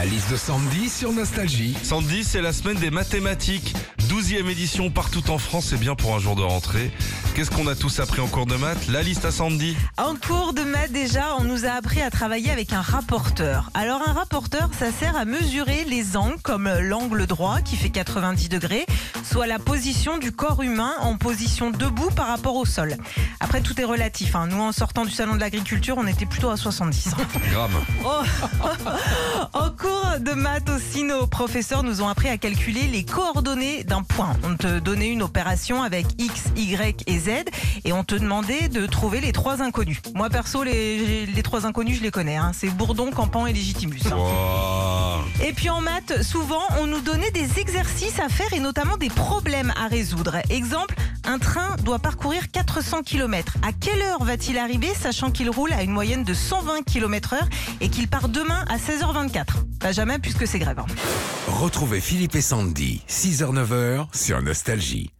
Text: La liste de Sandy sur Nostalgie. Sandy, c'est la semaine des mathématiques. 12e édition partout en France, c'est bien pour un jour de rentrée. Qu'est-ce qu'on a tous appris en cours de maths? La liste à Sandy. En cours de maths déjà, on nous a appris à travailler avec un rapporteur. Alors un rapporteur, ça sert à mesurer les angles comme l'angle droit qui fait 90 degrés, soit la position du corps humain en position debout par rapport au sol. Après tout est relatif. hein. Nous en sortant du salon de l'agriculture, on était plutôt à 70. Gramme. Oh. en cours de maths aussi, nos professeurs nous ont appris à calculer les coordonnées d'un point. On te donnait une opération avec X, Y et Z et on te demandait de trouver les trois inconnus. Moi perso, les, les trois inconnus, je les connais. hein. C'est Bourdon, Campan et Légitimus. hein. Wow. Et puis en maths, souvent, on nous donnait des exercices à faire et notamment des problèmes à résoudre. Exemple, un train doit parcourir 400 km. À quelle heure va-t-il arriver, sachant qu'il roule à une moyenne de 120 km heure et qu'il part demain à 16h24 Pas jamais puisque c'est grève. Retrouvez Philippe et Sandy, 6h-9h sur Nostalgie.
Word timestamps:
La 0.00 0.06
liste 0.06 0.30
de 0.30 0.36
Sandy 0.36 0.88
sur 0.88 1.12
Nostalgie. 1.12 1.76
Sandy, 1.82 2.24
c'est 2.24 2.40
la 2.40 2.54
semaine 2.54 2.78
des 2.78 2.90
mathématiques. 2.90 3.74
12e 4.10 4.48
édition 4.50 4.90
partout 4.90 5.30
en 5.30 5.38
France, 5.38 5.66
c'est 5.70 5.78
bien 5.78 5.94
pour 5.94 6.16
un 6.16 6.18
jour 6.18 6.34
de 6.34 6.42
rentrée. 6.42 6.90
Qu'est-ce 7.36 7.50
qu'on 7.52 7.68
a 7.68 7.76
tous 7.76 8.00
appris 8.00 8.20
en 8.20 8.26
cours 8.26 8.44
de 8.46 8.56
maths? 8.56 8.88
La 8.88 9.04
liste 9.04 9.24
à 9.24 9.30
Sandy. 9.30 9.76
En 9.98 10.16
cours 10.16 10.52
de 10.52 10.62
maths 10.62 10.90
déjà, 10.90 11.36
on 11.38 11.44
nous 11.44 11.64
a 11.64 11.70
appris 11.70 12.02
à 12.02 12.10
travailler 12.10 12.50
avec 12.50 12.72
un 12.72 12.80
rapporteur. 12.80 13.70
Alors 13.72 14.02
un 14.04 14.12
rapporteur, 14.12 14.68
ça 14.76 14.90
sert 14.90 15.16
à 15.16 15.24
mesurer 15.24 15.84
les 15.84 16.16
angles 16.16 16.40
comme 16.42 16.68
l'angle 16.80 17.24
droit 17.28 17.60
qui 17.60 17.76
fait 17.76 17.90
90 17.90 18.48
degrés, 18.48 18.84
soit 19.22 19.46
la 19.46 19.60
position 19.60 20.18
du 20.18 20.32
corps 20.32 20.60
humain 20.64 20.94
en 21.02 21.16
position 21.16 21.70
debout 21.70 22.10
par 22.10 22.26
rapport 22.26 22.56
au 22.56 22.64
sol. 22.64 22.96
Après 23.38 23.60
tout 23.60 23.80
est 23.80 23.84
relatif. 23.84 24.34
hein. 24.34 24.48
Nous 24.48 24.60
en 24.60 24.72
sortant 24.72 25.04
du 25.04 25.12
salon 25.12 25.36
de 25.36 25.40
l'agriculture, 25.40 25.94
on 25.98 26.06
était 26.08 26.26
plutôt 26.26 26.50
à 26.50 26.56
70. 26.56 27.10
Gramme. 27.52 27.70
Oh. 28.04 28.22
en 29.52 29.70
cours 29.70 30.16
de 30.20 30.32
maths 30.32 30.68
aussi, 30.68 31.04
nos 31.04 31.26
professeurs 31.26 31.82
nous 31.84 32.02
ont 32.02 32.08
appris 32.08 32.28
à 32.28 32.38
calculer 32.38 32.82
les 32.88 33.04
coordonnées 33.04 33.84
d'un 33.84 33.99
point. 34.02 34.34
On 34.44 34.56
te 34.56 34.78
donnait 34.78 35.08
une 35.08 35.22
opération 35.22 35.82
avec 35.82 36.06
X, 36.18 36.44
Y 36.56 37.02
et 37.06 37.18
Z 37.18 37.28
et 37.84 37.92
on 37.92 38.04
te 38.04 38.14
demandait 38.14 38.68
de 38.68 38.86
trouver 38.86 39.20
les 39.20 39.32
trois 39.32 39.62
inconnus. 39.62 39.98
Moi 40.14 40.28
perso, 40.30 40.62
les, 40.62 41.26
les 41.26 41.42
trois 41.42 41.66
inconnus, 41.66 41.98
je 41.98 42.02
les 42.02 42.10
connais. 42.10 42.36
hein. 42.36 42.52
C'est 42.54 42.68
Bourdon, 42.68 43.10
Campan 43.10 43.46
et 43.46 43.52
Légitimus. 43.52 44.00
hein. 44.10 44.16
Wow. 44.16 45.46
Et 45.46 45.52
puis 45.52 45.70
en 45.70 45.80
maths, 45.80 46.22
souvent, 46.22 46.62
on 46.80 46.86
nous 46.86 47.00
donnait 47.00 47.30
des 47.30 47.58
exercices 47.58 48.18
à 48.20 48.28
faire 48.28 48.52
et 48.52 48.60
notamment 48.60 48.96
des 48.96 49.08
problèmes 49.10 49.72
à 49.82 49.88
résoudre. 49.88 50.36
Exemple, 50.50 50.94
un 51.24 51.38
train 51.38 51.76
doit 51.84 51.98
parcourir 51.98 52.50
400 52.50 53.02
km. 53.02 53.56
À 53.62 53.72
quelle 53.72 54.02
heure 54.02 54.24
va-t-il 54.24 54.58
arriver, 54.58 54.92
sachant 54.94 55.30
qu'il 55.30 55.50
roule 55.50 55.72
à 55.72 55.82
une 55.82 55.92
moyenne 55.92 56.24
de 56.24 56.34
120 56.34 56.82
km 56.82 57.34
heure 57.34 57.48
et 57.80 57.88
qu'il 57.88 58.08
part 58.08 58.28
demain 58.28 58.64
à 58.68 58.76
16h24 58.76 59.78
Pas 59.78 59.92
jamais 59.92 60.18
puisque 60.18 60.46
c'est 60.46 60.58
grève. 60.58 60.80
Retrouvez 61.48 62.00
Philippe 62.00 62.34
et 62.34 62.40
Sandy, 62.40 63.02
6h-9h 63.08 64.06
sur 64.14 64.40
Nostalgie. 64.42 65.10